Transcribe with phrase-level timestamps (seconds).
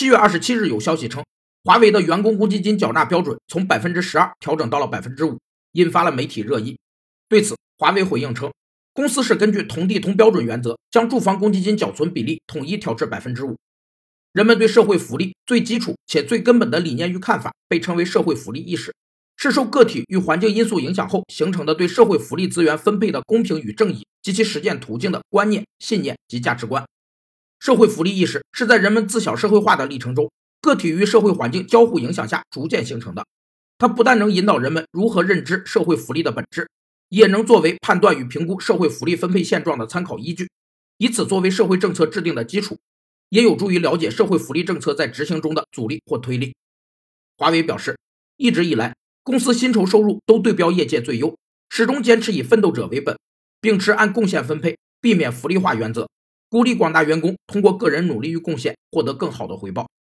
[0.00, 1.22] 七月二十七日有消息称，
[1.62, 5.38] 华为的员工公积金缴纳标准从百分之十二调整到了百分之五，
[5.72, 6.78] 引发了媒体热议。
[7.28, 8.50] 对此，华为回应称，
[8.94, 13.58] 公司是根据同地同标准原则，将住房公积金缴存比例统一调至百分之五。
[14.32, 18.94] 人们对社会福利最基础且最根本的理念与看法，被称为社会福利意识，
[19.36, 26.86] 是受个体与环境因素影响后形成的对社会福利资源分配的公平与正义及其实践途径的观念、信念及价值观。
[27.60, 30.32] 社会福利意识是在人们自小社会化的历程中，
[30.62, 33.26] 个体与社会环境交互影响下逐渐形成的。
[33.76, 36.70] 它不但能引导人们如何认知社会福利的本质，
[37.10, 40.48] 也能作为判断与评估社会福利分配现状的参考依据，
[40.96, 42.78] 以此作为社会政策制定的基础。
[43.28, 46.54] 也有助于了解社会福利政策在执行中的阻力或推力。
[47.36, 47.96] 华为表示，
[48.36, 51.36] 一直以来，公司薪酬收入都对标业界最优，
[51.68, 53.16] 始终坚持以奋斗者为本，
[53.60, 56.08] 秉持按贡献分配、避免福利化原则，
[56.50, 59.90] 鼓励广大员工通过个人努力与贡献获得更好的回报。